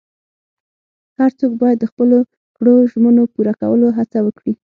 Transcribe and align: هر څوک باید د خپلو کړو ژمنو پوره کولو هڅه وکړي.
هر 1.19 1.31
څوک 1.39 1.51
باید 1.61 1.77
د 1.79 1.85
خپلو 1.91 2.17
کړو 2.57 2.75
ژمنو 2.91 3.23
پوره 3.33 3.53
کولو 3.61 3.87
هڅه 3.97 4.19
وکړي. 4.25 4.53